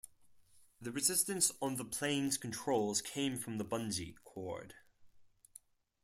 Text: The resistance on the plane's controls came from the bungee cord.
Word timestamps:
The 0.81 0.91
resistance 0.91 1.51
on 1.61 1.75
the 1.75 1.85
plane's 1.85 2.35
controls 2.35 3.03
came 3.03 3.37
from 3.37 3.59
the 3.59 3.63
bungee 3.65 4.15
cord. 4.23 4.73